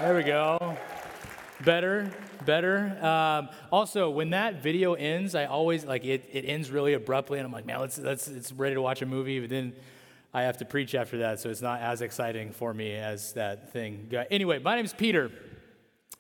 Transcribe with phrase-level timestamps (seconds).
[0.02, 0.78] There we go.
[1.66, 2.12] Better,
[2.46, 2.96] better.
[3.02, 6.30] Um, also, when that video ends, I always like it.
[6.32, 9.08] It ends really abruptly, and I'm like, man, let's let's it's ready to watch a
[9.08, 9.40] movie.
[9.40, 9.74] But then
[10.32, 13.74] I have to preach after that, so it's not as exciting for me as that
[13.74, 14.12] thing.
[14.30, 15.32] Anyway, my name is Peter.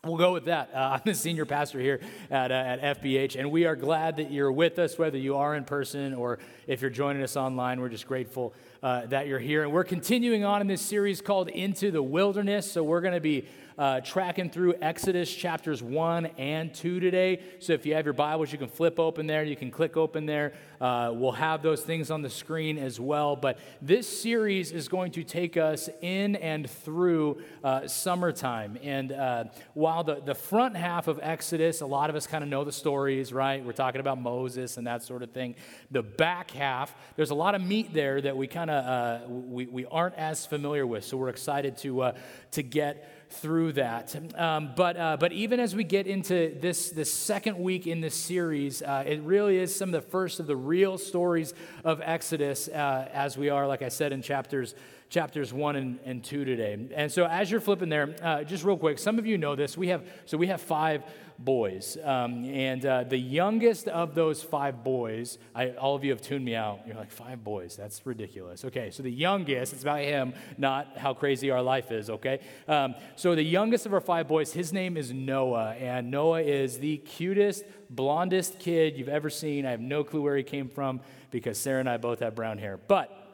[0.03, 0.69] We'll go with that.
[0.73, 4.31] Uh, I'm the senior pastor here at, uh, at FBH, and we are glad that
[4.31, 7.81] you're with us, whether you are in person or if you're joining us online.
[7.81, 8.53] We're just grateful
[8.83, 9.63] uh, that you're here.
[9.63, 12.71] And we're continuing on in this series called Into the Wilderness.
[12.71, 17.41] So we're going to be uh, tracking through Exodus chapters 1 and 2 today.
[17.59, 19.43] So if you have your Bibles, you can flip open there.
[19.43, 20.53] You can click open there.
[20.79, 23.35] Uh, we'll have those things on the screen as well.
[23.35, 28.77] But this series is going to take us in and through uh, summertime.
[28.81, 32.49] And uh, while the, the front half of Exodus, a lot of us kind of
[32.49, 33.63] know the stories, right?
[33.63, 35.55] We're talking about Moses and that sort of thing.
[35.91, 39.65] The back half, there's a lot of meat there that we kind of uh, we,
[39.65, 41.03] we aren't as familiar with.
[41.03, 42.11] So we're excited to, uh,
[42.51, 44.15] to get through that.
[44.35, 48.15] Um, but, uh, but even as we get into this, this second week in this
[48.15, 51.53] series, uh, it really is some of the first of the real stories
[51.83, 54.75] of Exodus uh, as we are, like I said, in chapters
[55.09, 56.87] chapters 1 and, and 2 today.
[56.95, 59.77] And so as you're flipping there, uh, just real quick, some of you know this.
[59.77, 61.03] We have, so we have five
[61.37, 61.97] boys.
[62.03, 66.45] Um, and uh, the youngest of those five boys, I, all of you have tuned
[66.45, 66.81] me out.
[66.87, 67.75] You're like, five boys?
[67.75, 68.65] That's ridiculous.
[68.65, 72.39] Okay, so the youngest, it's about him, not how crazy our life is, okay?
[72.67, 75.73] Um, so the youngest of our five boys, his name is Noah.
[75.73, 79.65] And Noah is the cutest, blondest kid you've ever seen.
[79.65, 82.57] I have no clue where he came from because Sarah and I both have brown
[82.57, 82.77] hair.
[82.77, 83.24] But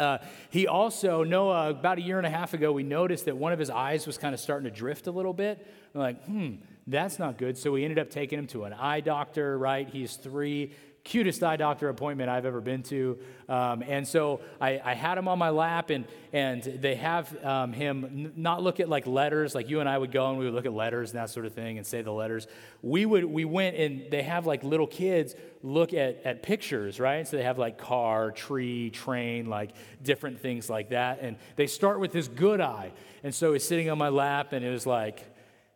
[0.00, 3.52] uh, he also, Noah, about a year and a half ago, we noticed that one
[3.52, 5.66] of his eyes was kind of starting to drift a little bit.
[5.92, 6.54] We're like, hmm,
[6.86, 7.56] that's not good.
[7.58, 9.88] So we ended up taking him to an eye doctor, right?
[9.88, 10.72] He's three.
[11.10, 13.18] Cutest eye doctor appointment I've ever been to.
[13.48, 17.72] Um, and so I, I, had him on my lap, and, and they have um,
[17.72, 20.44] him n- not look at like letters, like you and I would go and we
[20.44, 22.46] would look at letters and that sort of thing and say the letters.
[22.80, 25.34] We, would, we went and they have like little kids
[25.64, 27.26] look at, at pictures, right?
[27.26, 29.72] So they have like car, tree, train, like
[30.04, 31.18] different things like that.
[31.22, 32.92] And they start with this good eye.
[33.24, 35.24] And so he's sitting on my lap, and it was like,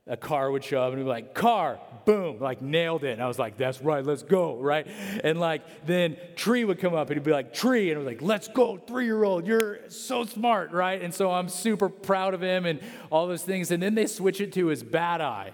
[0.06, 3.12] a car would show up and be like, car, boom, like nailed it.
[3.12, 4.86] And I was like, that's right, let's go, right?
[5.22, 7.90] And like then tree would come up and he'd be like, tree.
[7.90, 11.00] And I was like, let's go, three year old, you're so smart, right?
[11.00, 13.70] And so I'm super proud of him and all those things.
[13.70, 15.52] And then they switch it to his bad eye.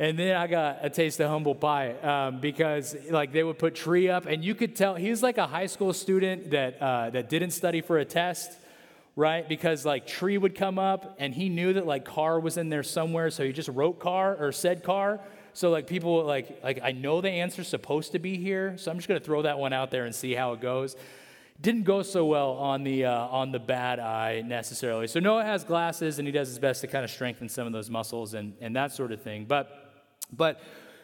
[0.00, 3.76] And then I got a taste of humble pie um, because like they would put
[3.76, 7.28] tree up and you could tell he's like a high school student that, uh, that
[7.28, 8.57] didn't study for a test
[9.18, 9.48] right?
[9.48, 12.84] Because like tree would come up and he knew that like car was in there
[12.84, 15.18] somewhere, so he just wrote car or said car.
[15.54, 18.96] So like people like like I know the answer's supposed to be here, so I'm
[18.96, 20.94] just gonna throw that one out there and see how it goes.
[21.60, 25.08] Didn't go so well on the uh, on the bad eye necessarily.
[25.08, 27.72] So Noah has glasses and he does his best to kind of strengthen some of
[27.72, 29.46] those muscles and and that sort of thing.
[29.46, 30.60] But but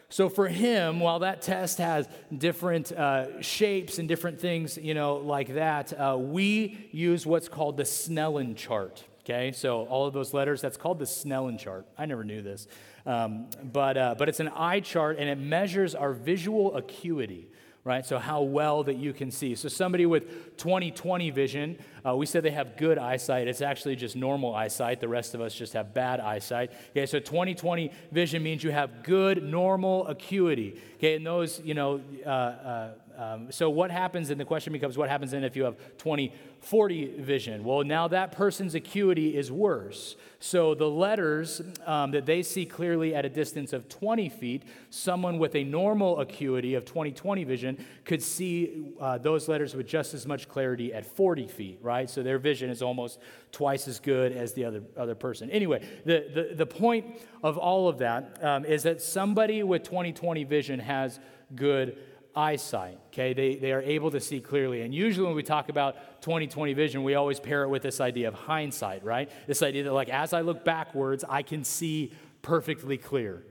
[0.09, 5.15] so for him, while that test has different uh, shapes and different things, you know,
[5.17, 9.03] like that, uh, we use what's called the Snellen chart.
[9.21, 11.87] Okay, so all of those letters, that's called the Snellen chart.
[11.97, 12.67] I never knew this.
[13.07, 17.47] Um, but, uh, but it's an eye chart and it measures our visual acuity
[17.85, 18.05] right?
[18.05, 19.55] So, how well that you can see.
[19.55, 23.47] So, somebody with 20 20 vision, uh, we said they have good eyesight.
[23.47, 24.99] It's actually just normal eyesight.
[24.99, 26.71] The rest of us just have bad eyesight.
[26.91, 30.81] Okay, so 20 20 vision means you have good normal acuity.
[30.95, 34.97] Okay, and those, you know, uh, uh, um, so what happens, and the question becomes,
[34.97, 37.63] what happens then if you have 20 40 vision?
[37.63, 40.15] Well, now that person's acuity is worse.
[40.39, 45.37] So the letters um, that they see clearly at a distance of 20 feet, someone
[45.37, 50.15] with a normal acuity of 20 20 vision could see uh, those letters with just
[50.15, 52.09] as much clarity at 40 feet, right?
[52.09, 53.19] So their vision is almost
[53.51, 55.51] twice as good as the other, other person.
[55.51, 60.13] Anyway, the, the, the point of all of that um, is that somebody with 20
[60.13, 61.19] 20 vision has
[61.55, 61.97] good
[62.35, 62.99] eyesight.
[63.07, 64.81] Okay, they, they are able to see clearly.
[64.81, 68.27] And usually when we talk about 2020 vision, we always pair it with this idea
[68.27, 69.29] of hindsight, right?
[69.47, 73.43] This idea that, like, as I look backwards, I can see perfectly clear.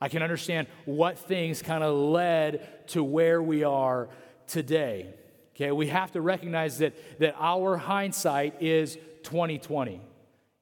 [0.00, 4.08] I can understand what things kind of led to where we are
[4.46, 5.14] today.
[5.54, 10.00] Okay, we have to recognize that, that our hindsight is 2020.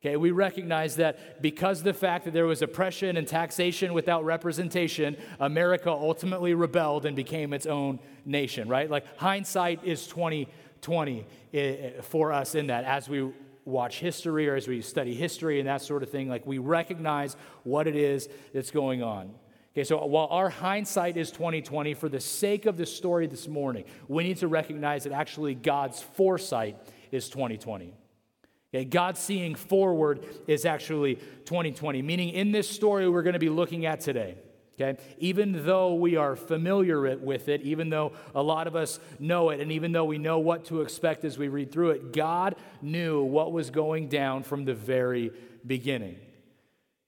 [0.03, 5.15] Okay, we recognize that because the fact that there was oppression and taxation without representation,
[5.39, 8.91] America ultimately rebelled and became its own nation, right?
[8.91, 13.31] Like hindsight is 2020 eh, eh, for us in that as we
[13.67, 17.37] watch history or as we study history and that sort of thing, like we recognize
[17.65, 19.35] what it is that's going on.
[19.75, 23.85] Okay, so while our hindsight is 2020, for the sake of the story this morning,
[24.09, 26.79] we need to recognize that actually God's foresight
[27.13, 27.93] is 2020.
[28.73, 33.49] Okay, God seeing forward is actually 2020, meaning in this story we're going to be
[33.49, 34.37] looking at today.
[34.81, 35.01] Okay?
[35.19, 39.61] Even though we are familiar with it, even though a lot of us know it,
[39.61, 43.23] and even though we know what to expect as we read through it, God knew
[43.23, 45.33] what was going down from the very
[45.67, 46.17] beginning.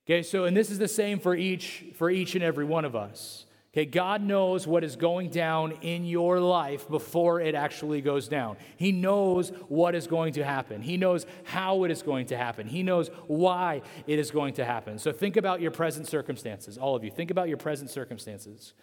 [0.05, 2.93] Okay, so and this is the same for each for each and every one of
[2.95, 3.45] us.
[3.73, 8.55] Okay, God knows what is going down in your life before it actually goes down.
[8.77, 10.83] He knows what is going to happen.
[10.83, 12.67] He knows how it is going to happen.
[12.67, 14.99] He knows why it is going to happen.
[14.99, 17.09] So think about your present circumstances, all of you.
[17.09, 18.75] Think about your present circumstances.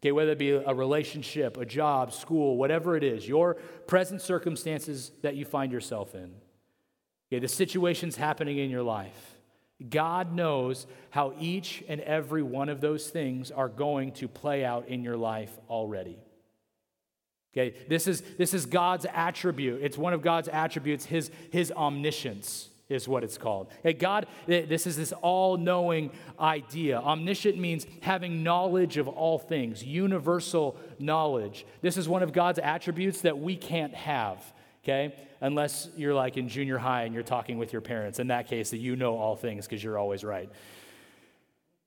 [0.00, 3.54] Okay, whether it be a relationship, a job, school, whatever it is, your
[3.86, 6.32] present circumstances that you find yourself in.
[7.30, 9.37] Okay, the situations happening in your life.
[9.86, 14.88] God knows how each and every one of those things are going to play out
[14.88, 16.18] in your life already.
[17.52, 19.80] Okay, this is, this is God's attribute.
[19.82, 23.68] It's one of God's attributes, his, his omniscience is what it's called.
[23.98, 26.10] God, this is this all knowing
[26.40, 26.98] idea.
[26.98, 31.66] Omniscient means having knowledge of all things, universal knowledge.
[31.82, 34.42] This is one of God's attributes that we can't have
[34.88, 35.14] okay?
[35.40, 38.18] Unless you're like in junior high and you're talking with your parents.
[38.18, 40.50] In that case, that you know all things because you're always right.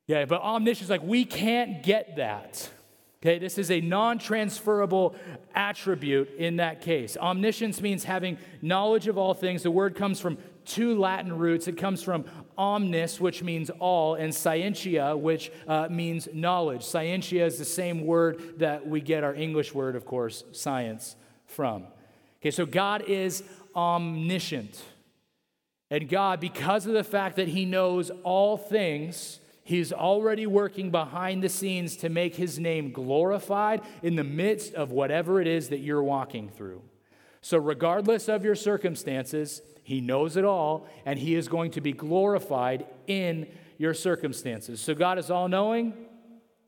[0.07, 2.69] Yeah, but omniscience, like we can't get that.
[3.23, 5.15] Okay, this is a non transferable
[5.53, 7.15] attribute in that case.
[7.17, 9.61] Omniscience means having knowledge of all things.
[9.61, 11.67] The word comes from two Latin roots.
[11.67, 12.25] It comes from
[12.57, 16.83] omnis, which means all, and scientia, which uh, means knowledge.
[16.83, 21.15] Scientia is the same word that we get our English word, of course, science,
[21.45, 21.85] from.
[22.41, 23.43] Okay, so God is
[23.75, 24.83] omniscient.
[25.91, 31.43] And God, because of the fact that He knows all things, He's already working behind
[31.43, 35.79] the scenes to make His name glorified in the midst of whatever it is that
[35.79, 36.81] you're walking through.
[37.41, 41.91] So, regardless of your circumstances, He knows it all, and He is going to be
[41.91, 43.47] glorified in
[43.77, 44.81] your circumstances.
[44.81, 45.93] So, God is all knowing,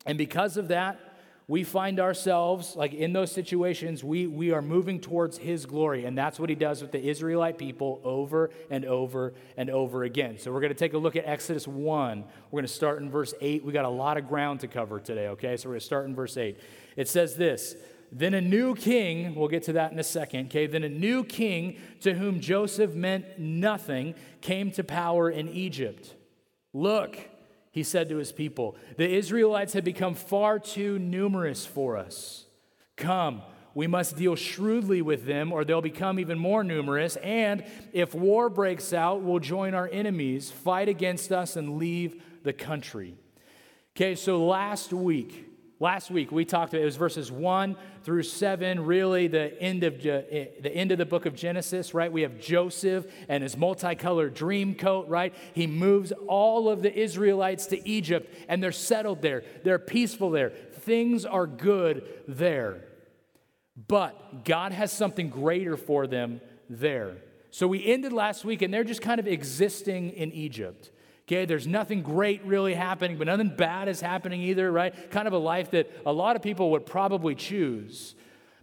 [0.05, 0.99] and because of that,
[1.48, 6.06] we find ourselves, like in those situations, we, we are moving towards His glory.
[6.06, 10.38] And that's what He does with the Israelite people over and over and over again.
[10.38, 12.24] So we're going to take a look at Exodus 1.
[12.50, 13.66] We're going to start in verse 8.
[13.66, 15.57] We got a lot of ground to cover today, okay?
[15.57, 16.57] So we're going to start in verse 8.
[16.95, 17.75] It says this
[18.10, 20.66] Then a new king, we'll get to that in a second, okay?
[20.66, 26.16] Then a new king to whom Joseph meant nothing came to power in Egypt.
[26.72, 27.19] Look,
[27.73, 32.45] he said to his people, The Israelites have become far too numerous for us.
[32.95, 33.41] Come,
[33.73, 37.15] we must deal shrewdly with them, or they'll become even more numerous.
[37.15, 42.53] And if war breaks out, we'll join our enemies, fight against us, and leave the
[42.53, 43.15] country.
[43.97, 45.49] Okay, so last week,
[45.83, 47.75] Last week we talked about it was verses 1
[48.06, 52.09] through 7, really the end of eh, the end of the book of Genesis, right?
[52.09, 55.35] We have Joseph and his multicolored dream coat, right?
[55.53, 59.44] He moves all of the Israelites to Egypt and they're settled there.
[59.65, 60.51] They're peaceful there.
[60.51, 62.85] Things are good there.
[63.75, 67.18] But God has something greater for them there.
[67.52, 70.92] So we ended last week and they're just kind of existing in Egypt.
[71.27, 75.09] Okay, there's nothing great really happening, but nothing bad is happening either, right?
[75.09, 78.15] Kind of a life that a lot of people would probably choose.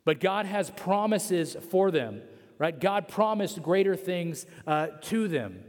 [0.04, 2.20] But God has promises for them,
[2.58, 2.78] right?
[2.78, 5.64] God promised greater things uh, to them.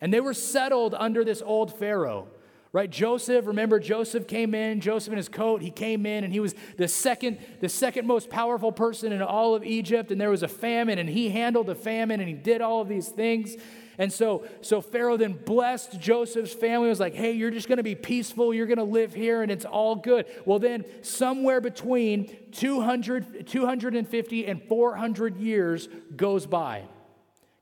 [0.00, 2.28] And they were settled under this old Pharaoh,
[2.72, 2.88] right?
[2.88, 6.54] Joseph, remember Joseph came in, Joseph in his coat, he came in and he was
[6.78, 10.10] the second, the second most powerful person in all of Egypt.
[10.10, 12.88] And there was a famine and he handled the famine and he did all of
[12.88, 13.56] these things.
[14.00, 16.88] And so, so Pharaoh then blessed Joseph's family.
[16.88, 18.54] was like, hey, you're just to be peaceful.
[18.54, 20.24] You're to live here and it's all good.
[20.46, 26.84] Well, then somewhere between 200, 250 and 400 years goes by.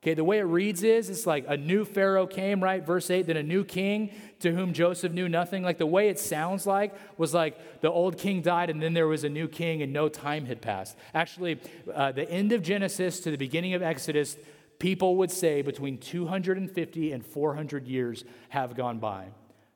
[0.00, 2.86] Okay, the way it reads is it's like a new Pharaoh came, right?
[2.86, 5.64] Verse 8, then a new king to whom Joseph knew nothing.
[5.64, 9.08] Like the way it sounds like was like the old king died and then there
[9.08, 10.96] was a new king and no time had passed.
[11.14, 11.58] Actually,
[11.92, 14.36] uh, the end of Genesis to the beginning of Exodus,
[14.78, 19.28] people would say between 250 and 400 years have gone by.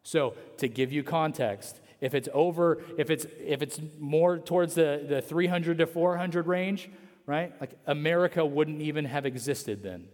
[0.03, 5.05] So, to give you context, if it's over, if it's if it's more towards the,
[5.09, 6.91] the 300 to 400 range,
[7.27, 7.53] right?
[7.61, 10.09] Like America wouldn't even have existed then.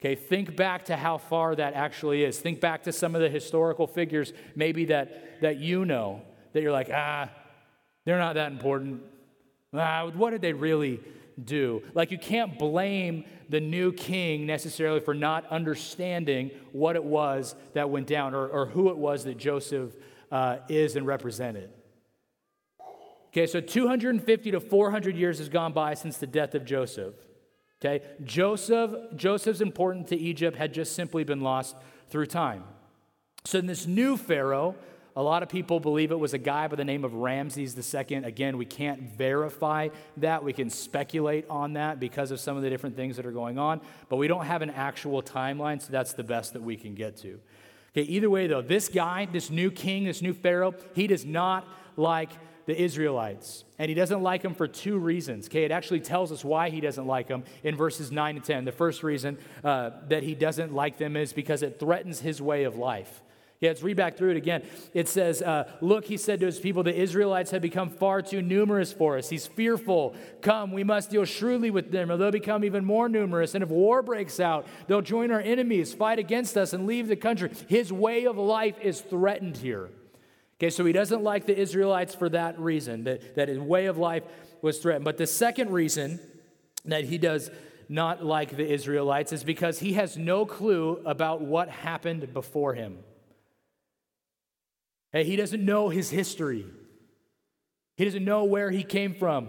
[0.00, 2.38] Okay, think back to how far that actually is.
[2.38, 6.72] Think back to some of the historical figures, maybe that, that you know, that you're
[6.72, 7.30] like, ah,
[8.04, 9.02] they're not that important.
[9.72, 11.00] Ah, what did they really
[11.42, 11.82] do?
[11.94, 17.90] Like, you can't blame the new king necessarily for not understanding what it was that
[17.90, 19.94] went down or, or who it was that Joseph
[20.30, 21.70] uh, is and represented.
[23.28, 27.14] Okay, so 250 to 400 years has gone by since the death of Joseph.
[27.84, 28.04] Okay?
[28.24, 31.76] Joseph, Joseph's importance to Egypt had just simply been lost
[32.08, 32.64] through time.
[33.44, 34.74] So in this new Pharaoh,
[35.16, 38.16] a lot of people believe it was a guy by the name of Ramses II.
[38.18, 40.44] Again, we can't verify that.
[40.44, 43.58] We can speculate on that because of some of the different things that are going
[43.58, 43.80] on,
[44.10, 47.16] but we don't have an actual timeline, so that's the best that we can get
[47.18, 47.40] to.
[47.92, 51.66] Okay, either way, though, this guy, this new king, this new Pharaoh, he does not
[51.96, 52.30] like
[52.66, 53.64] the Israelites.
[53.78, 55.46] And he doesn't like them for two reasons.
[55.46, 58.66] Okay, it actually tells us why he doesn't like them in verses 9 and 10.
[58.66, 62.64] The first reason uh, that he doesn't like them is because it threatens his way
[62.64, 63.22] of life.
[63.60, 64.62] Yeah, let's read back through it again.
[64.92, 68.42] It says, uh, Look, he said to his people, the Israelites have become far too
[68.42, 69.30] numerous for us.
[69.30, 70.14] He's fearful.
[70.42, 73.54] Come, we must deal shrewdly with them, or they'll become even more numerous.
[73.54, 77.16] And if war breaks out, they'll join our enemies, fight against us, and leave the
[77.16, 77.50] country.
[77.66, 79.88] His way of life is threatened here.
[80.58, 83.96] Okay, so he doesn't like the Israelites for that reason, that, that his way of
[83.96, 84.24] life
[84.60, 85.04] was threatened.
[85.04, 86.20] But the second reason
[86.84, 87.50] that he does
[87.88, 92.98] not like the Israelites is because he has no clue about what happened before him.
[95.16, 96.66] Hey, he doesn't know his history.
[97.96, 99.48] He doesn't know where he came from.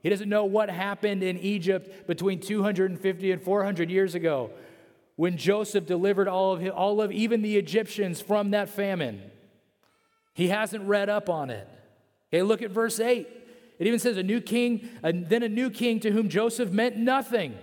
[0.00, 4.52] He doesn't know what happened in Egypt between 250 and 400 years ago
[5.16, 9.20] when Joseph delivered all of, his, all of even the Egyptians from that famine.
[10.34, 11.68] He hasn't read up on it.
[12.32, 13.26] Okay, look at verse 8.
[13.80, 16.96] It even says, a new king, and then a new king to whom Joseph meant
[16.96, 17.58] nothing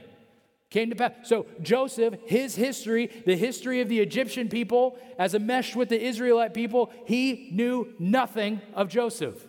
[0.69, 1.11] came to pass.
[1.23, 6.03] So, Joseph, his history, the history of the Egyptian people, as a mesh with the
[6.03, 9.47] Israelite people, he knew nothing of Joseph.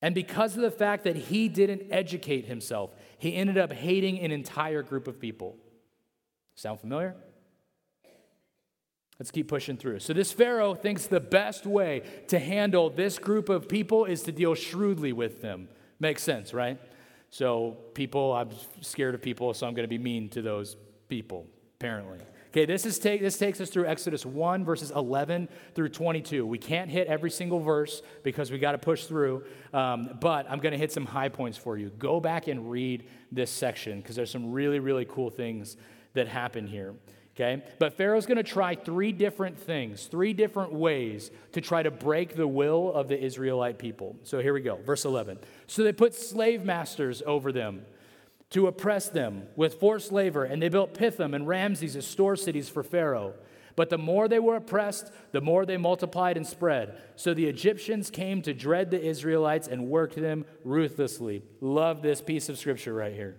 [0.00, 4.30] And because of the fact that he didn't educate himself, he ended up hating an
[4.30, 5.56] entire group of people.
[6.54, 7.16] Sound familiar?
[9.18, 9.98] Let's keep pushing through.
[9.98, 14.32] So, this Pharaoh thinks the best way to handle this group of people is to
[14.32, 15.68] deal shrewdly with them.
[15.98, 16.78] Makes sense, right?
[17.30, 20.76] So, people, I'm scared of people, so I'm going to be mean to those
[21.08, 21.46] people,
[21.78, 22.18] apparently.
[22.50, 26.46] Okay, this, is take, this takes us through Exodus 1, verses 11 through 22.
[26.46, 29.44] We can't hit every single verse because we got to push through,
[29.74, 31.90] um, but I'm going to hit some high points for you.
[31.98, 35.76] Go back and read this section because there's some really, really cool things
[36.14, 36.94] that happen here.
[37.38, 37.62] Okay?
[37.78, 42.34] But Pharaoh's going to try three different things, three different ways to try to break
[42.34, 44.16] the will of the Israelite people.
[44.24, 45.38] So here we go, verse 11.
[45.68, 47.86] So they put slave masters over them
[48.50, 52.68] to oppress them with forced labor, and they built Pithom and Ramses as store cities
[52.68, 53.34] for Pharaoh.
[53.76, 57.00] But the more they were oppressed, the more they multiplied and spread.
[57.14, 61.44] So the Egyptians came to dread the Israelites and worked them ruthlessly.
[61.60, 63.36] Love this piece of scripture right here.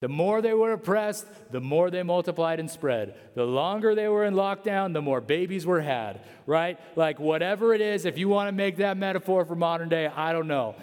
[0.00, 3.14] The more they were oppressed, the more they multiplied and spread.
[3.34, 6.78] The longer they were in lockdown, the more babies were had, right?
[6.96, 10.32] Like, whatever it is, if you want to make that metaphor for modern day, I
[10.32, 10.74] don't know.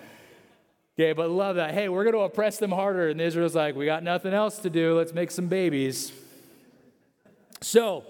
[0.99, 1.73] Okay, but love that.
[1.73, 3.09] Hey, we're going to oppress them harder.
[3.09, 4.95] And Israel's like, we got nothing else to do.
[4.97, 6.11] Let's make some babies.
[7.61, 8.03] So,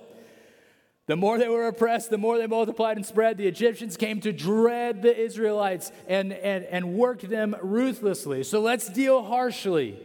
[1.05, 3.37] the more they were oppressed, the more they multiplied and spread.
[3.37, 8.43] The Egyptians came to dread the Israelites and, and, and worked them ruthlessly.
[8.43, 9.99] So let's deal harshly.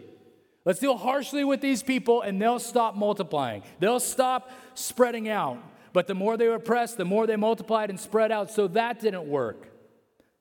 [0.69, 3.63] Let's deal harshly with these people and they'll stop multiplying.
[3.81, 5.57] They'll stop spreading out.
[5.95, 8.51] But the more they were oppressed, the more they multiplied and spread out.
[8.51, 9.67] So that didn't work.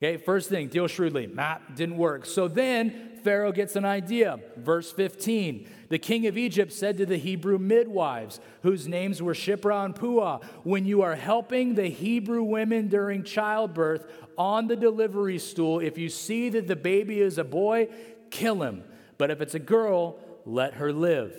[0.04, 1.28] Okay, first thing, deal shrewdly.
[1.28, 2.26] That didn't work.
[2.26, 4.42] So then Pharaoh gets an idea.
[4.58, 9.86] Verse 15 The king of Egypt said to the Hebrew midwives, whose names were Shiphrah
[9.86, 14.06] and Puah, When you are helping the Hebrew women during childbirth
[14.38, 17.88] on the delivery stool, if you see that the baby is a boy,
[18.30, 18.84] kill him.
[19.18, 21.34] But if it's a girl, let her live.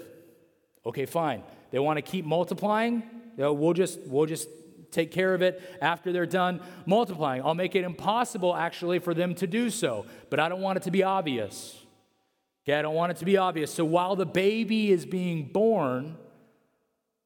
[0.84, 1.42] Okay, fine.
[1.70, 3.02] They want to keep multiplying?
[3.36, 4.48] You know, we'll just we'll just
[4.90, 7.42] take care of it after they're done multiplying.
[7.42, 10.82] I'll make it impossible actually for them to do so, but I don't want it
[10.84, 11.76] to be obvious.
[12.64, 13.72] Okay, I don't want it to be obvious.
[13.72, 16.16] So while the baby is being born,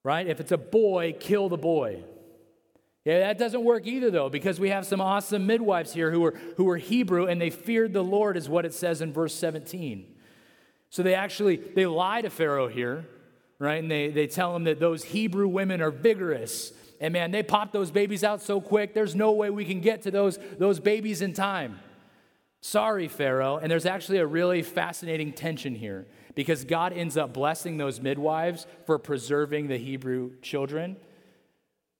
[0.04, 0.26] right?
[0.26, 2.04] If it's a boy, kill the boy.
[3.04, 6.34] Yeah, that doesn't work either, though, because we have some awesome midwives here who were,
[6.56, 10.06] who were Hebrew and they feared the Lord, is what it says in verse 17.
[10.92, 13.06] So they actually they lie to Pharaoh here,
[13.58, 13.82] right?
[13.82, 16.74] And they, they tell him that those Hebrew women are vigorous.
[17.00, 20.02] And man, they pop those babies out so quick, there's no way we can get
[20.02, 21.80] to those, those babies in time.
[22.60, 23.56] Sorry, Pharaoh.
[23.56, 28.66] And there's actually a really fascinating tension here because God ends up blessing those midwives
[28.84, 30.98] for preserving the Hebrew children.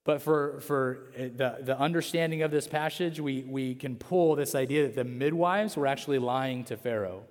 [0.05, 4.55] But for, for uh, the, the understanding of this passage, we, we can pull this
[4.55, 7.25] idea that the midwives were actually lying to Pharaoh.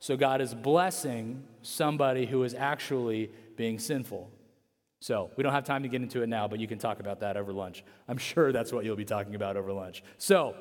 [0.00, 4.30] So God is blessing somebody who is actually being sinful.
[5.00, 7.20] So we don't have time to get into it now, but you can talk about
[7.20, 7.84] that over lunch.
[8.08, 10.02] I'm sure that's what you'll be talking about over lunch.
[10.18, 10.54] So,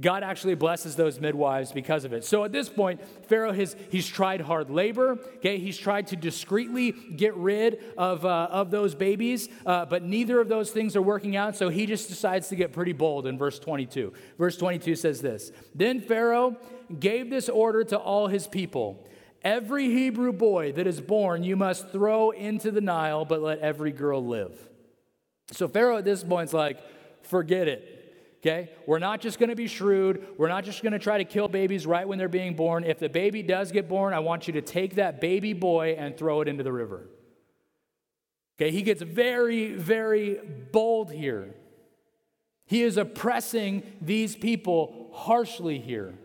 [0.00, 2.24] God actually blesses those midwives because of it.
[2.24, 5.18] So at this point, Pharaoh has he's tried hard labor.
[5.38, 10.40] Okay, he's tried to discreetly get rid of uh, of those babies, uh, but neither
[10.40, 11.56] of those things are working out.
[11.56, 14.12] So he just decides to get pretty bold in verse 22.
[14.38, 16.56] Verse 22 says this: Then Pharaoh
[17.00, 19.04] gave this order to all his people.
[19.42, 23.92] Every Hebrew boy that is born you must throw into the Nile, but let every
[23.92, 24.56] girl live.
[25.52, 26.78] So Pharaoh at this point is like,
[27.22, 27.97] forget it
[28.40, 28.70] okay?
[28.86, 30.26] We're not just to be shrewd.
[30.36, 32.84] We're not just to try to kill babies right when they're being born.
[32.84, 36.16] If the baby does get born, I want you to take that baby boy and
[36.16, 37.08] throw it into the river.
[38.60, 40.40] Okay, he gets very, very
[40.72, 41.54] bold here.
[42.66, 46.18] He is oppressing these people harshly here.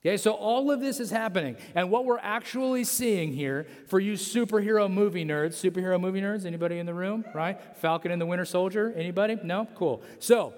[0.00, 1.56] Okay, so all of this is happening.
[1.74, 6.78] And what we're actually seeing here for you superhero movie nerds, superhero movie nerds, anybody
[6.78, 7.60] in the room, right?
[7.76, 9.36] Falcon and the Winter Soldier, anybody?
[9.42, 9.66] No?
[9.74, 10.00] Cool.
[10.20, 10.54] So,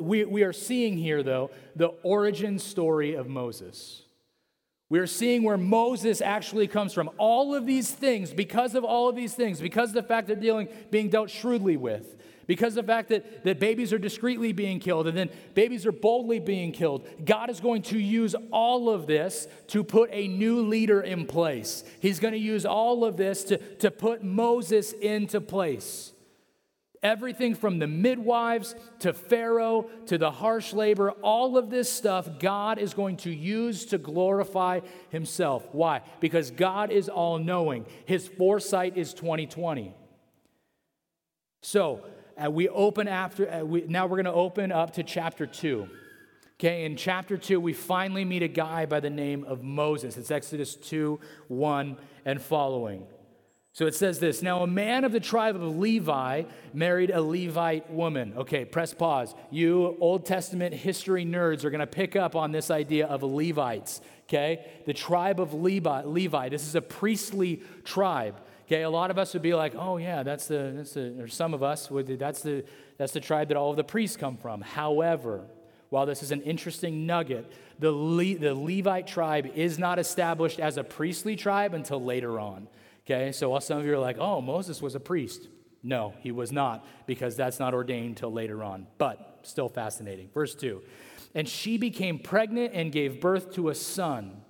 [0.00, 4.02] we, we are seeing here, though, the origin story of Moses.
[4.88, 7.10] We are seeing where Moses actually comes from.
[7.18, 10.36] All of these things, because of all of these things, because of the fact they're
[10.36, 12.16] dealing, being dealt shrewdly with,
[12.46, 15.92] because of the fact that, that babies are discreetly being killed and then babies are
[15.92, 20.62] boldly being killed, God is going to use all of this to put a new
[20.62, 21.82] leader in place.
[22.00, 26.12] He's going to use all of this to, to put Moses into place.
[27.06, 32.78] Everything from the midwives to Pharaoh to the harsh labor, all of this stuff God
[32.78, 35.68] is going to use to glorify himself.
[35.70, 36.02] Why?
[36.18, 37.86] Because God is all knowing.
[38.06, 39.94] His foresight is 2020.
[41.62, 42.04] So,
[42.44, 45.88] uh, we open after, uh, we, now we're going to open up to chapter 2.
[46.54, 50.16] Okay, in chapter 2, we finally meet a guy by the name of Moses.
[50.16, 53.06] It's Exodus 2 1 and following.
[53.76, 57.90] So it says this Now, a man of the tribe of Levi married a Levite
[57.90, 58.32] woman.
[58.34, 59.34] Okay, press pause.
[59.50, 64.00] You Old Testament history nerds are going to pick up on this idea of Levites.
[64.28, 66.48] Okay, the tribe of Levi, Levi.
[66.48, 68.40] This is a priestly tribe.
[68.64, 71.28] Okay, a lot of us would be like, oh yeah, that's the, that's the or
[71.28, 72.64] some of us would, that's the,
[72.96, 74.62] that's the tribe that all of the priests come from.
[74.62, 75.44] However,
[75.90, 80.78] while this is an interesting nugget, the, Le- the Levite tribe is not established as
[80.78, 82.68] a priestly tribe until later on.
[83.06, 85.48] Okay, so while some of you are like, oh, Moses was a priest.
[85.82, 90.28] No, he was not, because that's not ordained till later on, but still fascinating.
[90.34, 90.82] Verse 2
[91.32, 94.42] And she became pregnant and gave birth to a son.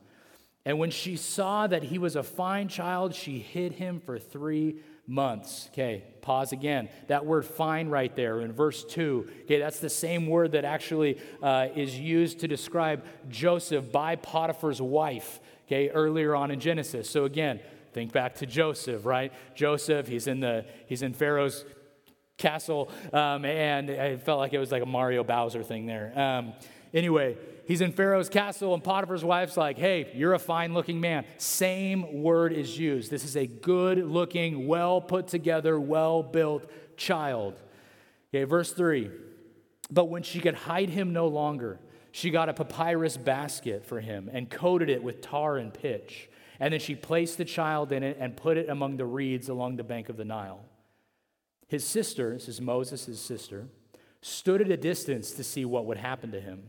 [0.65, 4.81] And when she saw that he was a fine child, she hid him for three
[5.07, 5.69] months.
[5.73, 6.89] Okay, pause again.
[7.09, 9.31] That word fine right there in verse 2.
[9.43, 14.81] Okay, that's the same word that actually uh, is used to describe Joseph by Potiphar's
[14.81, 17.09] wife, okay, earlier on in Genesis.
[17.09, 17.61] So again,
[17.97, 19.33] Think back to Joseph, right?
[19.55, 21.65] Joseph, he's in, the, he's in Pharaoh's
[22.37, 26.13] castle, um, and it felt like it was like a Mario Bowser thing there.
[26.15, 26.53] Um,
[26.93, 31.25] anyway, he's in Pharaoh's castle, and Potiphar's wife's like, hey, you're a fine looking man.
[31.39, 33.11] Same word is used.
[33.11, 37.55] This is a good looking, well put together, well built child.
[38.29, 39.11] Okay, verse 3.
[39.91, 41.81] But when she could hide him no longer,
[42.13, 46.29] she got a papyrus basket for him and coated it with tar and pitch.
[46.59, 49.77] And then she placed the child in it and put it among the reeds along
[49.77, 50.61] the bank of the Nile.
[51.69, 53.67] His sister, this is Moses' sister,
[54.21, 56.63] stood at a distance to see what would happen to him.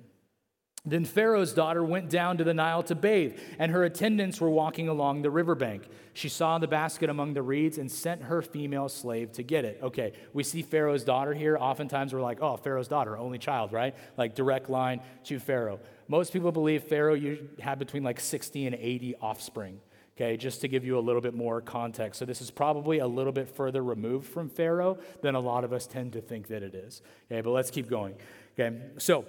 [0.88, 4.88] Then Pharaoh's daughter went down to the Nile to bathe, and her attendants were walking
[4.88, 5.84] along the riverbank.
[6.14, 9.80] She saw the basket among the reeds and sent her female slave to get it.
[9.84, 11.58] Okay, we see Pharaoh's daughter here.
[11.58, 13.96] Oftentimes we're like, oh, Pharaoh's daughter, only child, right?
[14.16, 15.82] Like direct line to Pharaoh.
[16.08, 17.20] Most people believe Pharaoh
[17.60, 19.82] had between like 60 and 80 offspring.
[20.16, 22.18] Okay, just to give you a little bit more context.
[22.18, 25.74] So, this is probably a little bit further removed from Pharaoh than a lot of
[25.74, 27.04] us tend to think that it is.
[27.30, 28.16] Okay, but let's keep going.
[28.58, 29.26] Okay, so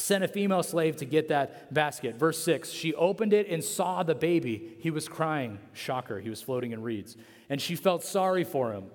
[0.00, 2.16] sent a female slave to get that basket.
[2.16, 4.76] Verse 6 She opened it and saw the baby.
[4.80, 5.58] He was crying.
[5.72, 7.16] Shocker, he was floating in reeds.
[7.48, 8.86] And she felt sorry for him.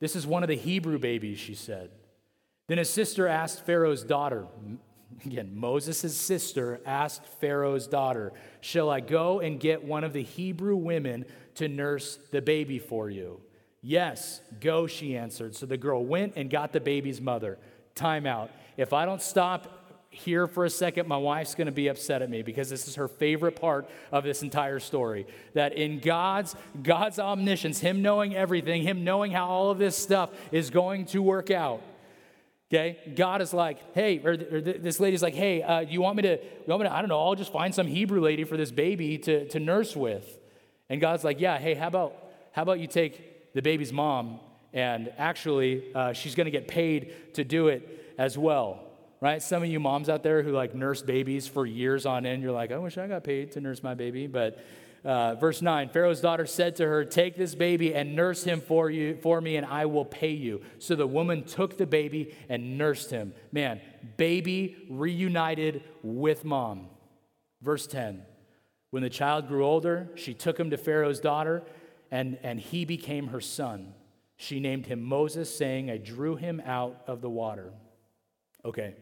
[0.00, 1.90] This is one of the Hebrew babies, she said.
[2.66, 4.46] Then his sister asked Pharaoh's daughter,
[5.26, 10.76] Again, Moses' sister asked Pharaoh's daughter, Shall I go and get one of the Hebrew
[10.76, 13.40] women to nurse the baby for you?
[13.82, 15.54] Yes, go, she answered.
[15.54, 17.58] So the girl went and got the baby's mother.
[17.94, 18.50] Time out.
[18.76, 19.79] If I don't stop
[20.10, 22.96] here for a second, my wife's going to be upset at me because this is
[22.96, 25.24] her favorite part of this entire story.
[25.54, 30.30] That in God's God's omniscience, him knowing everything, him knowing how all of this stuff
[30.50, 31.80] is going to work out.
[32.72, 36.22] Okay, God is like, hey, or, or this lady's like, hey, uh, you want me
[36.22, 36.36] to?
[36.38, 36.94] You want me to?
[36.94, 37.20] I don't know.
[37.20, 40.38] I'll just find some Hebrew lady for this baby to, to nurse with.
[40.88, 42.16] And God's like, yeah, hey, how about
[42.52, 44.40] how about you take the baby's mom
[44.72, 48.89] and actually uh, she's going to get paid to do it as well
[49.20, 49.42] right?
[49.42, 52.52] Some of you moms out there who like nurse babies for years on end, you're
[52.52, 54.26] like, I wish I got paid to nurse my baby.
[54.26, 54.58] But
[55.04, 58.90] uh, verse 9 Pharaoh's daughter said to her, Take this baby and nurse him for,
[58.90, 60.62] you, for me, and I will pay you.
[60.78, 63.34] So the woman took the baby and nursed him.
[63.52, 63.80] Man,
[64.16, 66.88] baby reunited with mom.
[67.62, 68.22] Verse 10
[68.90, 71.62] When the child grew older, she took him to Pharaoh's daughter,
[72.10, 73.94] and, and he became her son.
[74.36, 77.72] She named him Moses, saying, I drew him out of the water.
[78.64, 78.94] Okay,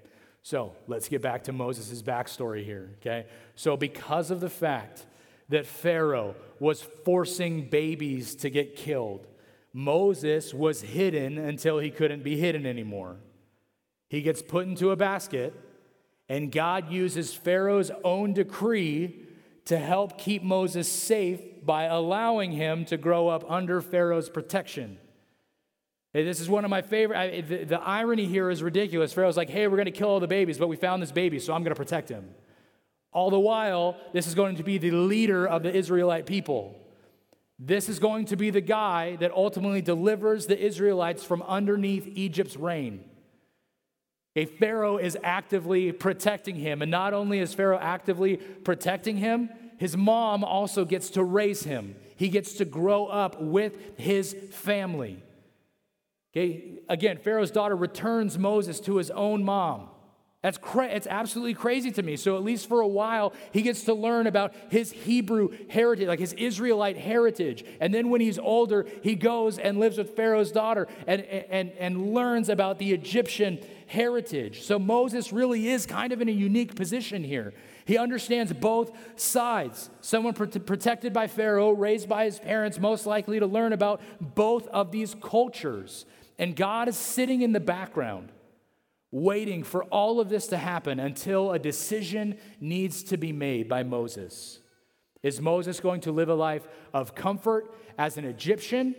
[0.43, 3.27] so let's get back to Moses' backstory here, okay?
[3.55, 5.05] So, because of the fact
[5.49, 9.27] that Pharaoh was forcing babies to get killed,
[9.73, 13.17] Moses was hidden until he couldn't be hidden anymore.
[14.09, 15.55] He gets put into a basket,
[16.29, 19.25] and God uses Pharaoh's own decree
[19.67, 24.99] to help keep Moses safe by allowing him to grow up under Pharaoh's protection.
[26.13, 27.19] This is one of my favorite.
[27.19, 29.13] I, the, the, irony here is ridiculous.
[29.13, 31.39] Pharaoh's like, hey, we're going to kill all the babies, but we found this baby,
[31.39, 32.31] so I'm going to protect him.
[33.13, 36.75] All the while, this is going to be the leader of the Israelite people.
[37.59, 42.57] This is going to be the guy that ultimately delivers the Israelites from underneath Egypt's
[42.57, 43.05] reign.
[44.37, 46.81] A Pharaoh is actively protecting him.
[46.81, 51.97] And not only is Pharaoh actively protecting him, his mom also gets to raise him.
[52.17, 55.23] He gets to grow up with his family.
[56.33, 59.89] Okay, again, Pharaoh's daughter returns Moses to his own mom.
[60.43, 62.17] That's cra- it's absolutely crazy to me.
[62.17, 66.21] So at least for a while, he gets to learn about his Hebrew heritage, like
[66.21, 67.65] his Israelite heritage.
[67.81, 72.15] And then when he's older, he goes and lives with Pharaoh's daughter and, and, and
[72.15, 74.63] learns about the Egyptian heritage.
[74.63, 77.53] So Moses really is kind of in a unique position here.
[77.89, 79.89] He understands both sides.
[80.03, 84.93] Someone protected by Pharaoh, raised by his parents, most likely to learn about both of
[84.93, 86.05] these cultures.
[86.39, 88.31] And God is sitting in the background,
[89.11, 93.85] waiting for all of this to happen until a decision needs to be made by
[93.85, 94.61] Moses.
[95.23, 98.97] Is Moses going to live a life of comfort as an Egyptian,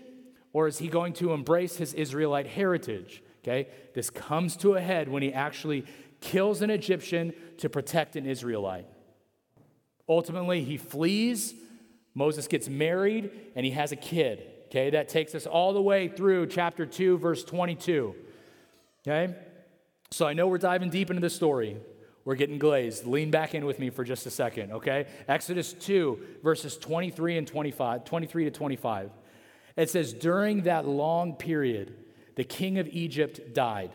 [0.51, 3.21] or is he going to embrace his Israelite heritage?
[3.43, 5.85] Okay, this comes to a head when he actually
[6.21, 8.87] kills an Egyptian to protect an Israelite.
[10.07, 11.53] Ultimately, he flees.
[12.13, 14.45] Moses gets married and he has a kid.
[14.67, 18.15] Okay, that takes us all the way through chapter 2, verse 22.
[19.07, 19.33] Okay,
[20.11, 21.77] so I know we're diving deep into the story.
[22.25, 23.07] We're getting glazed.
[23.07, 25.07] Lean back in with me for just a second, okay?
[25.27, 29.11] Exodus 2, verses 23 and 25, 23 to 25.
[29.75, 31.95] It says, During that long period,
[32.35, 33.91] the king of Egypt died.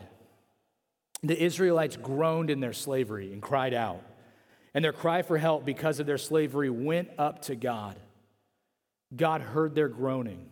[1.25, 4.01] The Israelites groaned in their slavery and cried out.
[4.73, 7.97] And their cry for help because of their slavery went up to God.
[9.15, 10.49] God heard their groaning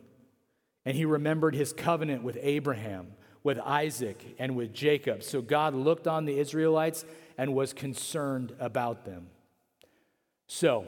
[0.85, 3.07] and he remembered his covenant with Abraham,
[3.41, 5.23] with Isaac, and with Jacob.
[5.23, 7.05] So God looked on the Israelites
[7.37, 9.27] and was concerned about them.
[10.47, 10.85] So,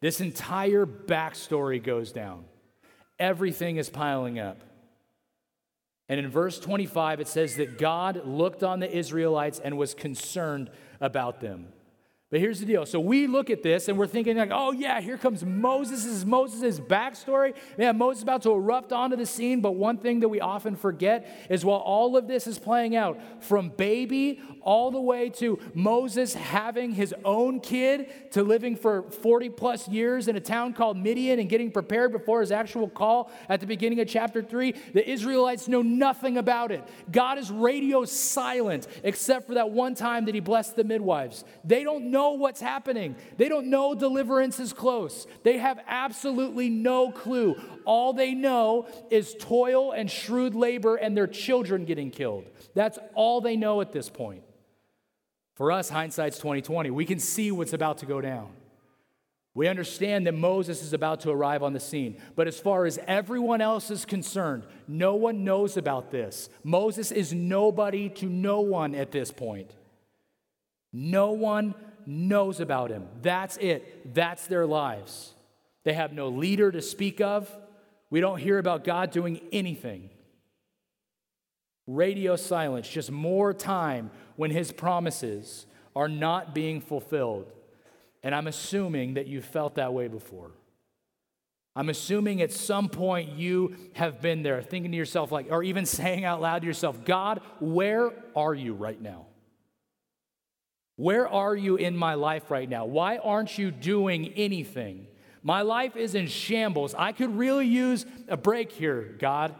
[0.00, 2.44] this entire backstory goes down.
[3.18, 4.58] Everything is piling up.
[6.08, 10.70] And in verse 25, it says that God looked on the Israelites and was concerned
[11.00, 11.68] about them.
[12.30, 12.84] But here's the deal.
[12.86, 16.04] So we look at this and we're thinking like, oh yeah, here comes Moses.
[16.04, 17.54] Is Moses' backstory.
[17.78, 19.60] Man, Moses is about to erupt onto the scene.
[19.60, 23.20] But one thing that we often forget is while all of this is playing out,
[23.44, 29.50] from baby all the way to Moses having his own kid to living for 40
[29.50, 33.60] plus years in a town called Midian and getting prepared before his actual call at
[33.60, 36.82] the beginning of chapter 3, the Israelites know nothing about it.
[37.12, 41.44] God is radio silent except for that one time that he blessed the midwives.
[41.62, 43.16] They don't know what's happening.
[43.36, 45.26] They don't know deliverance is close.
[45.42, 47.56] They have absolutely no clue.
[47.84, 52.46] All they know is toil and shrewd labor and their children getting killed.
[52.74, 54.44] That's all they know at this point.
[55.56, 56.90] For us, hindsight's 2020.
[56.90, 58.48] We can see what's about to go down.
[59.56, 62.20] We understand that Moses is about to arrive on the scene.
[62.34, 66.48] But as far as everyone else is concerned, no one knows about this.
[66.64, 69.70] Moses is nobody to no one at this point.
[70.96, 71.74] No one
[72.06, 73.08] knows about him.
[73.20, 74.14] That's it.
[74.14, 75.34] That's their lives.
[75.82, 77.50] They have no leader to speak of.
[78.10, 80.08] We don't hear about God doing anything.
[81.88, 87.50] Radio silence, just more time when his promises are not being fulfilled.
[88.22, 90.52] And I'm assuming that you felt that way before.
[91.74, 95.86] I'm assuming at some point you have been there thinking to yourself, like, or even
[95.86, 99.26] saying out loud to yourself, God, where are you right now?
[100.96, 102.84] Where are you in my life right now?
[102.84, 105.06] Why aren't you doing anything?
[105.42, 106.94] My life is in shambles.
[106.96, 109.54] I could really use a break here, God.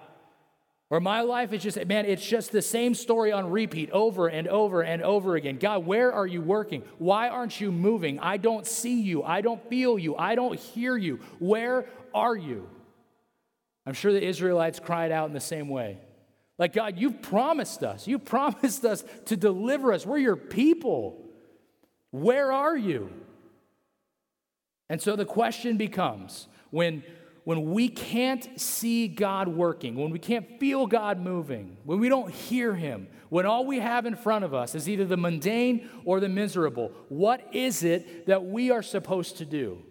[0.91, 4.47] Or my life is just, man, it's just the same story on repeat over and
[4.47, 5.59] over and over again.
[5.59, 6.83] God, where are you working?
[6.99, 8.21] Why aren't you moving?
[8.21, 9.23] I don't see you.
[9.23, 10.15] I don't feel you.
[10.17, 11.21] I don't hear you.
[11.39, 12.69] Where are you?
[13.87, 15.99] I'm sure the Israelites cried out in the same way.
[16.59, 18.07] Like, God, you've promised us.
[18.07, 20.07] You promised us to deliver us.
[20.07, 21.24] We're your people.
[22.15, 23.11] Where are you?
[24.89, 27.03] And so the question becomes when,
[27.43, 32.31] when we can't see God working, when we can't feel God moving, when we don't
[32.31, 36.21] hear Him, when all we have in front of us is either the mundane or
[36.21, 39.83] the miserable, what is it that we are supposed to do?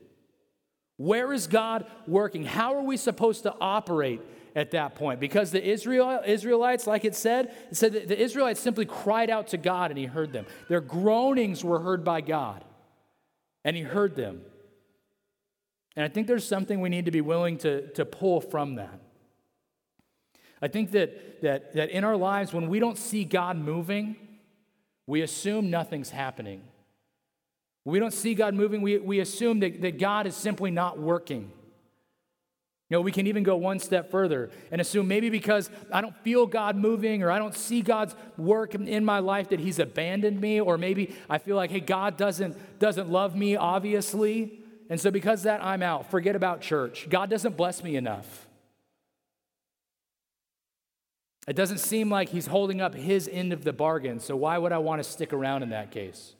[0.95, 2.45] Where is God working?
[2.45, 4.21] How are we supposed to operate
[4.55, 5.19] at that point?
[5.19, 9.47] Because the Israel, Israelites, like it said, it said that the Israelites simply cried out
[9.47, 10.45] to God and he heard them.
[10.69, 12.63] Their groanings were heard by God
[13.63, 14.41] and he heard them.
[15.95, 18.99] And I think there's something we need to be willing to, to pull from that.
[20.61, 24.15] I think that, that, that in our lives, when we don't see God moving,
[25.05, 26.63] we assume nothing's happening.
[27.85, 31.51] We don't see God moving, we, we assume that, that God is simply not working.
[32.93, 36.45] Know, we can even go one step further and assume maybe because I don't feel
[36.45, 40.61] God moving or I don't see God's work in my life that He's abandoned me,
[40.61, 44.59] or maybe I feel like, hey, God doesn't, doesn't love me, obviously.
[44.91, 46.11] And so because that, I'm out.
[46.11, 47.07] Forget about church.
[47.09, 48.47] God doesn't bless me enough.
[51.47, 54.71] It doesn't seem like He's holding up His end of the bargain, so why would
[54.71, 56.35] I want to stick around in that case?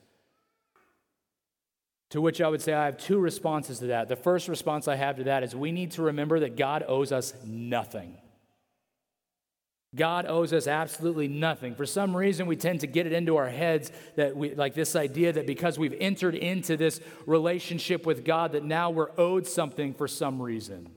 [2.14, 4.06] To which I would say I have two responses to that.
[4.06, 7.10] The first response I have to that is we need to remember that God owes
[7.10, 8.16] us nothing.
[9.96, 11.74] God owes us absolutely nothing.
[11.74, 14.94] For some reason, we tend to get it into our heads that we, like this
[14.94, 19.92] idea that because we've entered into this relationship with God, that now we're owed something
[19.92, 20.92] for some reason.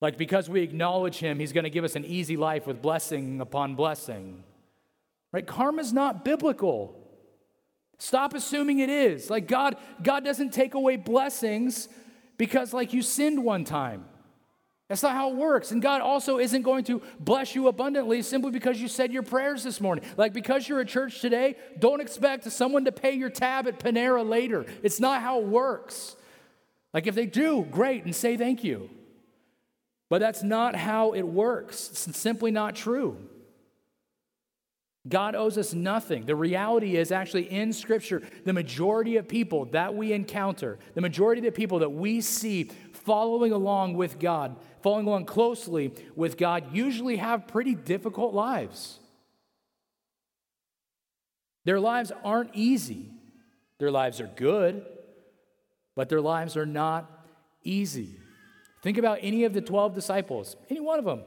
[0.00, 3.40] Like because we acknowledge Him, He's going to give us an easy life with blessing
[3.40, 4.44] upon blessing.
[5.32, 5.44] Right?
[5.44, 7.01] Karma's not biblical.
[8.02, 9.30] Stop assuming it is.
[9.30, 11.88] Like God, God doesn't take away blessings
[12.36, 14.06] because like you sinned one time.
[14.88, 15.70] That's not how it works.
[15.70, 19.62] And God also isn't going to bless you abundantly simply because you said your prayers
[19.62, 20.04] this morning.
[20.16, 24.28] Like because you're at church today, don't expect someone to pay your tab at Panera
[24.28, 24.66] later.
[24.82, 26.16] It's not how it works.
[26.92, 28.90] Like if they do, great, and say thank you.
[30.08, 31.88] But that's not how it works.
[31.88, 33.16] It's simply not true.
[35.08, 36.26] God owes us nothing.
[36.26, 41.40] The reality is actually in Scripture, the majority of people that we encounter, the majority
[41.40, 46.72] of the people that we see following along with God, following along closely with God,
[46.72, 49.00] usually have pretty difficult lives.
[51.64, 53.10] Their lives aren't easy.
[53.78, 54.86] Their lives are good,
[55.96, 57.26] but their lives are not
[57.64, 58.16] easy.
[58.82, 61.22] Think about any of the 12 disciples, any one of them.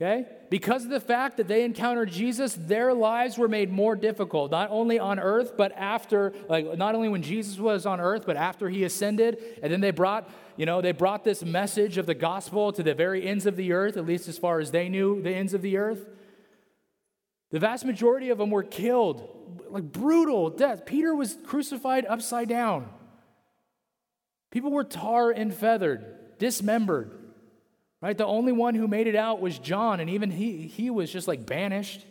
[0.00, 0.26] Okay?
[0.50, 4.68] Because of the fact that they encountered Jesus, their lives were made more difficult, not
[4.70, 8.68] only on earth, but after, like, not only when Jesus was on earth, but after
[8.68, 9.38] he ascended.
[9.62, 12.94] And then they brought, you know, they brought this message of the gospel to the
[12.94, 15.62] very ends of the earth, at least as far as they knew the ends of
[15.62, 16.04] the earth.
[17.52, 19.28] The vast majority of them were killed,
[19.68, 20.84] like brutal death.
[20.84, 22.88] Peter was crucified upside down.
[24.50, 27.18] People were tar and feathered, dismembered.
[28.02, 28.18] Right?
[28.18, 31.28] The only one who made it out was John, and even he, he was just
[31.28, 32.04] like banished.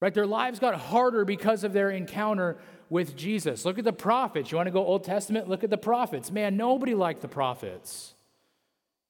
[0.00, 0.12] Right?
[0.12, 2.58] Their lives got harder because of their encounter
[2.90, 3.64] with Jesus.
[3.64, 4.50] Look at the prophets.
[4.50, 5.48] You want to go Old Testament?
[5.48, 6.32] Look at the prophets.
[6.32, 8.14] Man, nobody liked the prophets.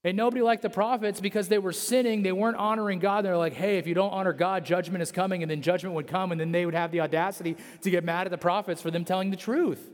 [0.03, 2.21] And nobody liked the prophets because they were sinning.
[2.21, 3.25] They weren't honoring God.
[3.25, 5.41] They're like, hey, if you don't honor God, judgment is coming.
[5.41, 6.31] And then judgment would come.
[6.31, 9.03] And then they would have the audacity to get mad at the prophets for them
[9.03, 9.89] telling the truth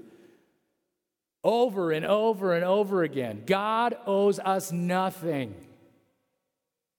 [1.43, 3.43] over and over and over again.
[3.45, 5.55] God owes us nothing.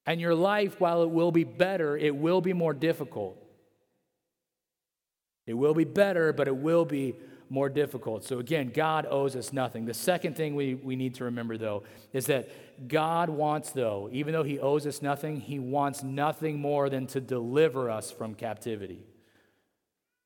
[0.05, 3.39] And your life, while it will be better, it will be more difficult.
[5.47, 7.15] It will be better, but it will be
[7.49, 8.25] more difficult.
[8.25, 9.85] So, again, God owes us nothing.
[9.85, 14.33] The second thing we, we need to remember, though, is that God wants, though, even
[14.33, 19.05] though He owes us nothing, He wants nothing more than to deliver us from captivity.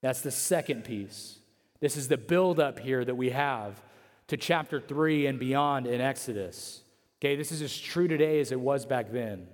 [0.03, 1.39] That's the second piece.
[1.81, 3.83] This is the buildup here that we have
[4.29, 6.83] to chapter 3 and beyond in Exodus.
[7.21, 9.47] Okay, this is as true today as it was back then.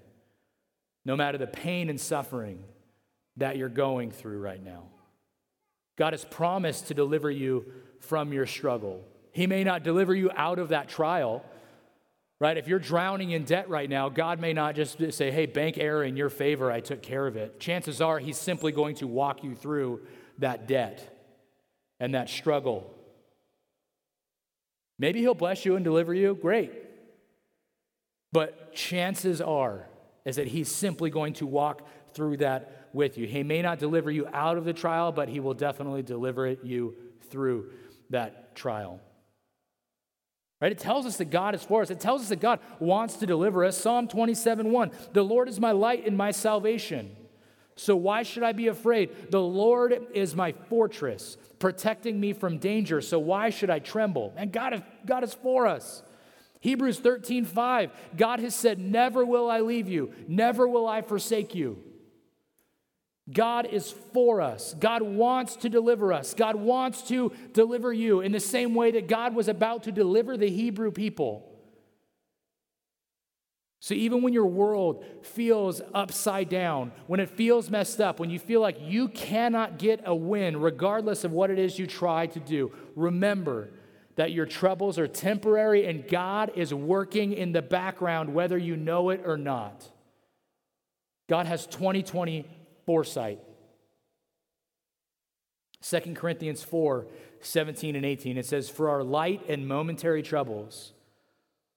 [1.05, 2.63] No matter the pain and suffering
[3.37, 4.85] that you're going through right now.
[5.97, 7.65] God has promised to deliver you
[8.01, 9.05] from your struggle.
[9.33, 11.45] He may not deliver you out of that trial,
[12.39, 12.57] right?
[12.57, 16.05] If you're drowning in debt right now, God may not just say, hey, bank error
[16.05, 17.61] in your favor, I took care of it.
[17.61, 20.01] Chances are He's simply going to walk you through
[20.39, 21.19] that debt
[22.01, 22.93] and that struggle.
[24.99, 26.73] Maybe He'll bless you and deliver you, great.
[28.33, 29.87] But chances are
[30.25, 33.27] is that He's simply going to walk through that with you.
[33.27, 36.95] He may not deliver you out of the trial, but He will definitely deliver you
[37.31, 37.71] through
[38.11, 39.01] that trial.
[40.61, 40.71] Right?
[40.71, 41.91] It tells us that God is for us.
[41.91, 43.77] It tells us that God wants to deliver us.
[43.77, 47.17] Psalm 27 1 The Lord is my light and my salvation.
[47.77, 49.31] So why should I be afraid?
[49.31, 53.01] The Lord is my fortress, protecting me from danger.
[53.01, 54.33] So why should I tremble?
[54.37, 56.03] And God is, God is for us.
[56.61, 61.55] Hebrews 13 5 God has said, Never will I leave you, never will I forsake
[61.55, 61.83] you.
[63.31, 64.75] God is for us.
[64.79, 66.35] God wants to deliver us.
[66.35, 70.37] God wants to deliver you in the same way that God was about to deliver
[70.37, 71.52] the Hebrew people.
[73.83, 78.38] So, even when your world feels upside down, when it feels messed up, when you
[78.38, 82.38] feel like you cannot get a win, regardless of what it is you try to
[82.38, 83.71] do, remember
[84.14, 89.11] that your troubles are temporary and God is working in the background, whether you know
[89.11, 89.90] it or not.
[91.29, 92.47] God has 2020
[92.87, 93.40] foresight.
[95.83, 97.09] 2 Corinthians 4
[97.40, 100.92] 17 and 18, it says, For our light and momentary troubles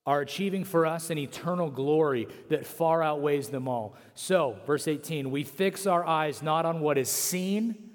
[0.05, 3.95] are achieving for us an eternal glory that far outweighs them all.
[4.13, 7.91] So, verse 18, we fix our eyes not on what is seen,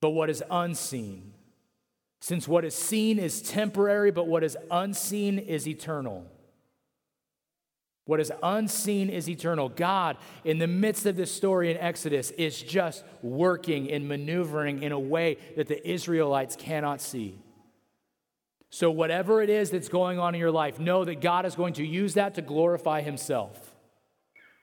[0.00, 1.32] but what is unseen.
[2.20, 6.26] Since what is seen is temporary, but what is unseen is eternal.
[8.04, 9.68] What is unseen is eternal.
[9.68, 14.90] God, in the midst of this story in Exodus, is just working and maneuvering in
[14.90, 17.38] a way that the Israelites cannot see.
[18.74, 21.74] So, whatever it is that's going on in your life, know that God is going
[21.74, 23.74] to use that to glorify Himself.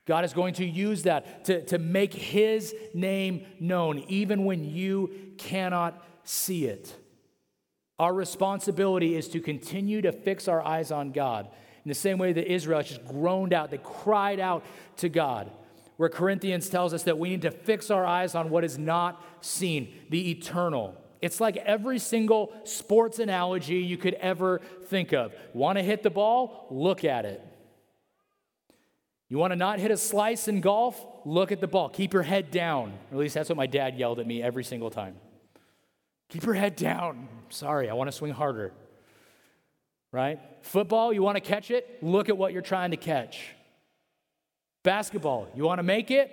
[0.08, 5.12] God is going to use that to, to make His name known, even when you
[5.38, 6.92] cannot see it.
[8.00, 11.48] Our responsibility is to continue to fix our eyes on God
[11.86, 14.66] in the same way that Israel just groaned out, they cried out
[14.98, 15.52] to God.
[15.98, 19.24] Where Corinthians tells us that we need to fix our eyes on what is not
[19.42, 20.96] seen, the eternal.
[21.22, 25.34] It's like every single sports analogy you could ever think of.
[25.54, 26.68] Want to hit the ball?
[26.70, 27.46] Look at it.
[29.28, 31.06] You want to not hit a slice in golf?
[31.26, 31.90] Look at the ball.
[31.90, 32.94] Keep your head down.
[33.12, 35.16] Or at least that's what my dad yelled at me every single time.
[36.30, 37.28] Keep your head down.
[37.50, 38.74] Sorry, I want to swing harder
[40.12, 40.40] right?
[40.62, 42.02] Football, you want to catch it?
[42.04, 43.50] Look at what you're trying to catch.
[44.84, 46.32] Basketball, you want to make it?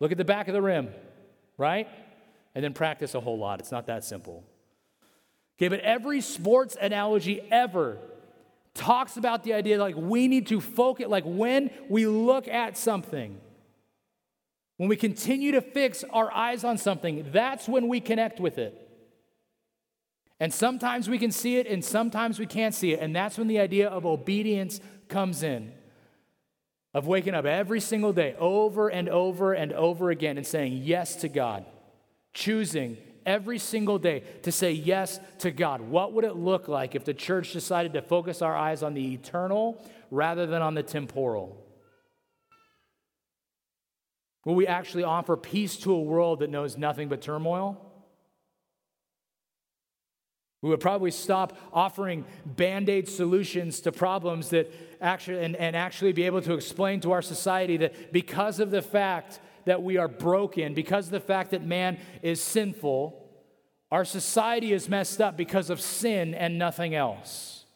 [0.00, 0.88] Look at the back of the rim,
[1.58, 1.88] right?
[2.56, 3.60] And then practice a whole lot.
[3.60, 4.42] It's not that simple.
[5.58, 7.98] Okay, but every sports analogy ever
[8.72, 13.38] talks about the idea like we need to focus, like when we look at something,
[14.78, 18.82] when we continue to fix our eyes on something, that's when we connect with it.
[20.40, 23.00] And sometimes we can see it and sometimes we can't see it.
[23.00, 25.72] And that's when the idea of obedience comes in
[26.94, 31.16] of waking up every single day over and over and over again and saying yes
[31.16, 31.66] to God,
[32.36, 35.80] choosing every single day to say yes to God.
[35.80, 39.14] What would it look like if the church decided to focus our eyes on the
[39.14, 41.56] eternal rather than on the temporal?
[44.44, 47.82] Will we actually offer peace to a world that knows nothing but turmoil?
[50.62, 56.12] We would probably stop offering band aid solutions to problems that actually, and, and actually
[56.12, 60.08] be able to explain to our society that because of the fact that we are
[60.08, 63.22] broken, because of the fact that man is sinful,
[63.92, 67.66] our society is messed up because of sin and nothing else.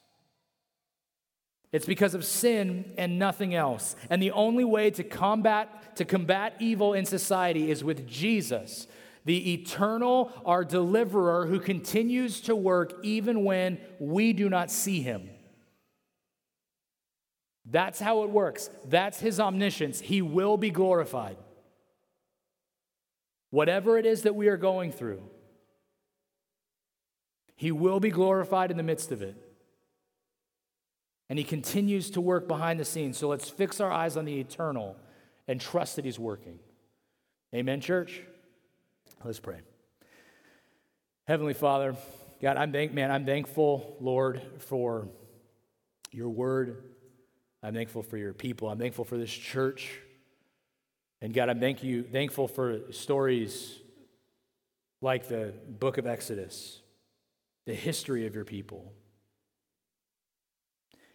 [1.72, 3.94] It's because of sin and nothing else.
[4.08, 8.86] And the only way to combat to combat evil in society is with Jesus
[9.24, 15.28] the eternal, our deliverer, who continues to work even when we do not see him.
[17.66, 18.70] That's how it works.
[18.86, 20.00] That's his omniscience.
[20.00, 21.36] He will be glorified.
[23.50, 25.22] Whatever it is that we are going through,
[27.56, 29.36] he will be glorified in the midst of it.
[31.28, 33.18] And he continues to work behind the scenes.
[33.18, 34.96] So let's fix our eyes on the eternal
[35.46, 36.58] and trust that he's working.
[37.54, 38.22] Amen, church?
[39.24, 39.60] Let's pray.
[41.26, 41.94] Heavenly Father,
[42.40, 45.08] God, I'm thank, man, I'm thankful, Lord, for
[46.10, 46.82] your word.
[47.62, 48.68] I'm thankful for your people.
[48.68, 50.00] I'm thankful for this church.
[51.22, 53.78] And God, I'm thank you, thankful for stories
[55.02, 56.80] like the book of Exodus,
[57.66, 58.92] the history of your people.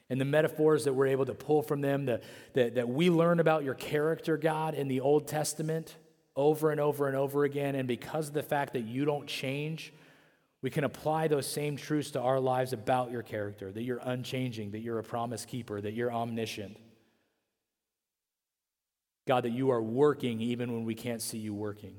[0.10, 2.22] And the metaphors that we're able to pull from them, the,
[2.54, 5.96] the, that we learn about your character, God, in the Old Testament
[6.36, 7.74] over and over and over again.
[7.74, 9.92] And because of the fact that you don't change,
[10.62, 14.72] we can apply those same truths to our lives about your character that you're unchanging,
[14.72, 16.78] that you're a promise keeper, that you're omniscient.
[19.28, 21.96] God, that you are working even when we can't see you working.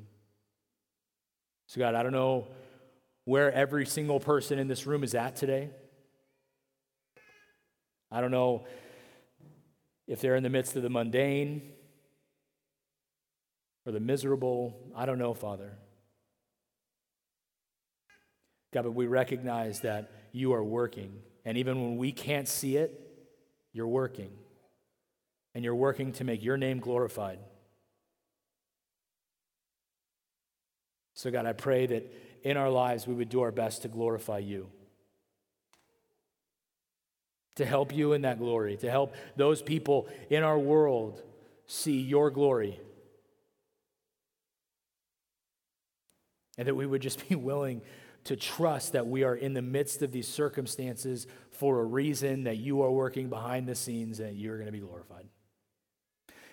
[1.67, 2.49] So, God, I don't know
[3.25, 5.71] where every single person in this room is at today.
[8.11, 8.67] I don't know
[10.07, 11.73] if they're in the midst of the mundane
[13.85, 14.79] or the miserable.
[14.95, 15.77] I don't know, Father.
[18.73, 21.23] God, but we recognize that you are working.
[21.45, 23.01] And even when we can't see it,
[23.73, 24.31] you're working.
[25.57, 27.39] And you're working to make your name glorified.
[31.15, 32.13] So, God, I pray that
[32.45, 34.69] in our lives we would do our best to glorify you
[37.57, 41.23] to help you in that glory, to help those people in our world
[41.67, 42.79] see your glory.
[46.59, 47.83] And that we would just be willing
[48.25, 52.59] to trust that we are in the midst of these circumstances for a reason, that
[52.59, 55.27] you are working behind the scenes, and you're going to be glorified.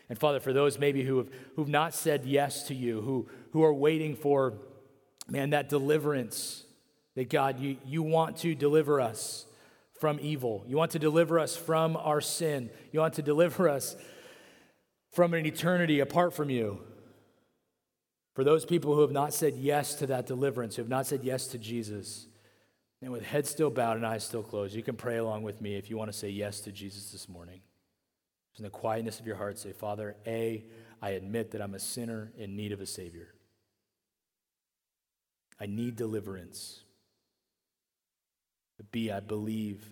[0.10, 3.64] And Father, for those maybe who have who've not said yes to you, who, who
[3.64, 4.54] are waiting for,
[5.28, 6.66] man, that deliverance,
[7.16, 9.46] that God, you, you want to deliver us
[10.00, 10.66] from evil.
[10.68, 12.70] You want to deliver us from our sin.
[12.92, 13.96] You want to deliver us
[15.14, 16.82] from an eternity apart from you.
[18.34, 21.24] For those people who have not said yes to that deliverance, who have not said
[21.24, 22.28] yes to Jesus,
[23.02, 25.76] and with head still bowed and eyes still closed, you can pray along with me
[25.76, 27.62] if you want to say yes to Jesus this morning.
[28.58, 30.66] In the quietness of your heart, say, Father, A,
[31.02, 33.34] I admit that I'm a sinner in need of a Savior.
[35.60, 36.82] I need deliverance.
[38.78, 39.90] But B, I believe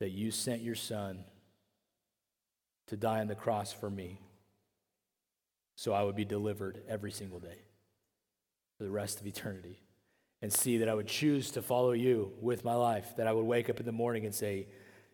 [0.00, 1.24] that you sent your son
[2.88, 4.20] to die on the cross for me
[5.76, 7.58] so I would be delivered every single day
[8.78, 9.80] for the rest of eternity.
[10.40, 13.44] And see that I would choose to follow you with my life, that I would
[13.44, 14.66] wake up in the morning and say,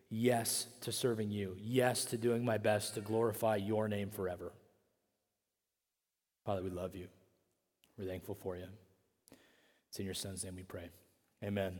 [0.09, 4.51] Yes to serving you, yes to doing my best to glorify your name forever.
[6.45, 7.07] Father, we love you.
[7.97, 8.65] We're thankful for you.
[9.89, 10.89] It's in your son's name we pray.
[11.43, 11.79] Amen.